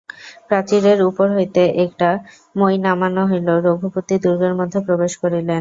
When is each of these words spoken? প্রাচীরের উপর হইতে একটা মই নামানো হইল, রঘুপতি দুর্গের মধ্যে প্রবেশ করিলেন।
প্রাচীরের 0.47 0.99
উপর 1.09 1.27
হইতে 1.35 1.61
একটা 1.85 2.09
মই 2.55 2.75
নামানো 2.85 3.23
হইল, 3.27 3.47
রঘুপতি 3.67 4.15
দুর্গের 4.23 4.53
মধ্যে 4.59 4.79
প্রবেশ 4.87 5.13
করিলেন। 5.21 5.47